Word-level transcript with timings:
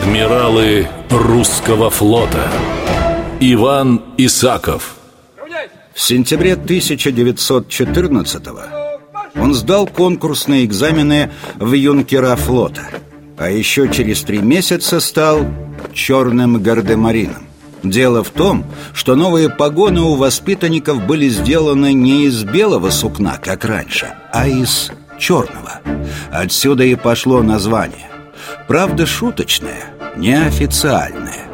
Адмиралы 0.00 0.86
русского 1.10 1.90
флота. 1.90 2.48
Иван 3.40 4.00
Исаков. 4.16 4.94
В 5.92 6.00
сентябре 6.00 6.52
1914-го 6.52 8.60
он 9.34 9.54
сдал 9.54 9.88
конкурсные 9.88 10.64
экзамены 10.64 11.32
в 11.56 11.72
юнкера 11.72 12.36
флота 12.36 12.82
А 13.36 13.50
еще 13.50 13.88
через 13.88 14.22
три 14.22 14.38
месяца 14.38 15.00
стал 15.00 15.44
черным 15.92 16.62
гардемарином. 16.62 17.48
Дело 17.82 18.22
в 18.22 18.30
том, 18.30 18.64
что 18.94 19.16
новые 19.16 19.50
погоны 19.50 20.02
у 20.02 20.14
воспитанников 20.14 21.04
были 21.06 21.28
сделаны 21.28 21.92
не 21.92 22.26
из 22.26 22.44
белого 22.44 22.90
сукна, 22.90 23.36
как 23.42 23.64
раньше, 23.64 24.14
а 24.32 24.46
из 24.46 24.92
черного. 25.18 25.80
Отсюда 26.30 26.84
и 26.84 26.94
пошло 26.94 27.42
название. 27.42 28.08
Правда 28.66 29.06
шуточное, 29.06 29.84
неофициальное 30.18 31.46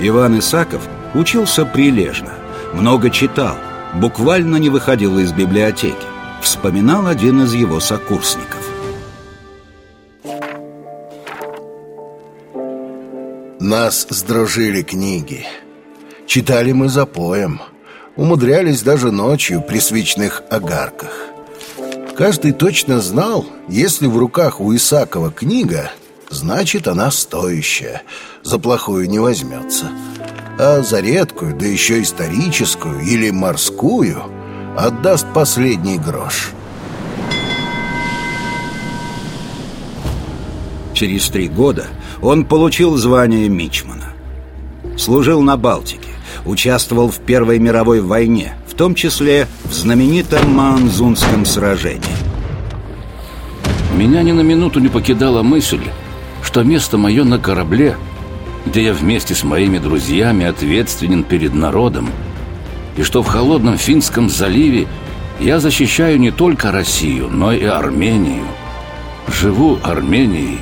Иван 0.00 0.38
Исаков 0.38 0.88
учился 1.14 1.64
прилежно, 1.64 2.32
много 2.74 3.10
читал, 3.10 3.54
буквально 3.94 4.56
не 4.56 4.68
выходил 4.68 5.18
из 5.18 5.32
библиотеки. 5.32 5.94
Вспоминал 6.40 7.06
один 7.06 7.42
из 7.42 7.52
его 7.52 7.80
сокурсников. 7.80 8.66
Нас 13.60 14.06
сдружили 14.08 14.82
книги. 14.82 15.46
Читали 16.26 16.72
мы 16.72 16.88
за 16.88 17.04
поем. 17.04 17.60
Умудрялись 18.16 18.82
даже 18.82 19.12
ночью 19.12 19.60
при 19.60 19.78
свечных 19.78 20.42
огарках. 20.50 21.30
Каждый 22.20 22.52
точно 22.52 23.00
знал, 23.00 23.46
если 23.66 24.06
в 24.06 24.18
руках 24.18 24.60
у 24.60 24.76
Исакова 24.76 25.30
книга, 25.30 25.90
значит 26.28 26.86
она 26.86 27.10
стоящая, 27.10 28.02
за 28.42 28.58
плохую 28.58 29.08
не 29.08 29.18
возьмется. 29.18 29.86
А 30.58 30.82
за 30.82 31.00
редкую, 31.00 31.56
да 31.56 31.64
еще 31.64 32.02
историческую 32.02 33.00
или 33.00 33.30
морскую, 33.30 34.22
отдаст 34.76 35.28
последний 35.32 35.96
грош. 35.96 36.50
Через 40.92 41.26
три 41.30 41.48
года 41.48 41.86
он 42.20 42.44
получил 42.44 42.98
звание 42.98 43.48
мичмана. 43.48 44.12
Служил 44.98 45.40
на 45.40 45.56
Балтике, 45.56 46.10
участвовал 46.44 47.10
в 47.10 47.18
Первой 47.20 47.58
мировой 47.58 48.02
войне, 48.02 48.59
том 48.80 48.94
числе 48.94 49.46
в 49.64 49.74
знаменитом 49.74 50.54
Манзунском 50.54 51.44
сражении. 51.44 52.00
Меня 53.94 54.22
ни 54.22 54.32
на 54.32 54.40
минуту 54.40 54.80
не 54.80 54.88
покидала 54.88 55.42
мысль, 55.42 55.82
что 56.42 56.62
место 56.62 56.96
мое 56.96 57.24
на 57.24 57.38
корабле, 57.38 57.98
где 58.64 58.84
я 58.84 58.94
вместе 58.94 59.34
с 59.34 59.44
моими 59.44 59.76
друзьями 59.76 60.46
ответственен 60.46 61.24
перед 61.24 61.52
народом, 61.52 62.08
и 62.96 63.02
что 63.02 63.22
в 63.22 63.26
холодном 63.26 63.76
Финском 63.76 64.30
заливе 64.30 64.88
я 65.40 65.60
защищаю 65.60 66.18
не 66.18 66.30
только 66.30 66.72
Россию, 66.72 67.28
но 67.28 67.52
и 67.52 67.64
Армению. 67.64 68.44
Живу 69.28 69.78
Арменией. 69.82 70.60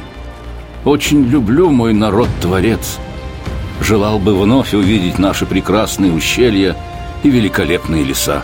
Очень 0.84 1.22
люблю 1.28 1.70
мой 1.70 1.94
народ-творец. 1.94 2.98
Желал 3.80 4.18
бы 4.18 4.36
вновь 4.36 4.74
увидеть 4.74 5.20
наши 5.20 5.46
прекрасные 5.46 6.12
ущелья 6.12 6.74
и 7.22 7.30
великолепные 7.30 8.04
леса. 8.04 8.42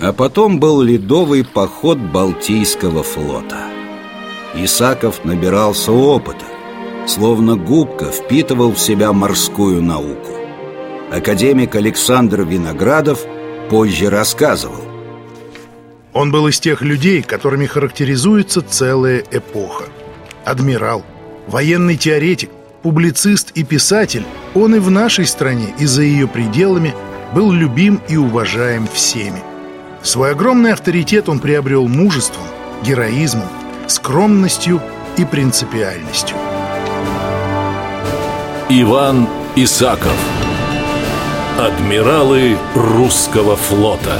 А 0.00 0.12
потом 0.12 0.58
был 0.58 0.82
ледовый 0.82 1.44
поход 1.44 1.98
Балтийского 1.98 3.02
флота. 3.02 3.68
Исаков 4.54 5.24
набирался 5.24 5.92
опыта, 5.92 6.44
словно 7.06 7.56
губка 7.56 8.06
впитывал 8.06 8.72
в 8.72 8.80
себя 8.80 9.12
морскую 9.12 9.80
науку. 9.80 10.30
Академик 11.12 11.76
Александр 11.76 12.42
Виноградов 12.42 13.24
позже 13.70 14.10
рассказывал. 14.10 14.82
Он 16.12 16.30
был 16.32 16.48
из 16.48 16.58
тех 16.58 16.82
людей, 16.82 17.22
которыми 17.22 17.66
характеризуется 17.66 18.60
целая 18.60 19.22
эпоха. 19.30 19.84
Адмирал, 20.44 21.04
военный 21.46 21.96
теоретик, 21.96 22.50
публицист 22.82 23.52
и 23.54 23.64
писатель, 23.64 24.24
он 24.54 24.74
и 24.74 24.78
в 24.78 24.90
нашей 24.90 25.26
стране, 25.26 25.74
и 25.78 25.86
за 25.86 26.02
ее 26.02 26.28
пределами 26.28 26.94
был 27.34 27.52
любим 27.52 28.00
и 28.08 28.16
уважаем 28.16 28.86
всеми. 28.92 29.42
Свой 30.02 30.32
огромный 30.32 30.72
авторитет 30.72 31.28
он 31.28 31.38
приобрел 31.38 31.86
мужеством, 31.86 32.44
героизмом, 32.84 33.48
скромностью 33.86 34.80
и 35.16 35.24
принципиальностью. 35.24 36.36
Иван 38.68 39.28
Исаков 39.54 40.16
Адмиралы 41.58 42.56
русского 42.74 43.56
флота 43.56 44.18